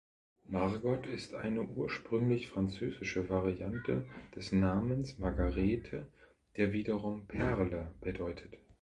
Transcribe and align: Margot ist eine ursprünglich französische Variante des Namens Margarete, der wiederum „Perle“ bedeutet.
Margot 0.49 1.05
ist 1.05 1.35
eine 1.35 1.61
ursprünglich 1.61 2.49
französische 2.49 3.29
Variante 3.29 4.03
des 4.35 4.51
Namens 4.51 5.19
Margarete, 5.19 6.07
der 6.57 6.73
wiederum 6.73 7.27
„Perle“ 7.27 7.93
bedeutet. 8.01 8.51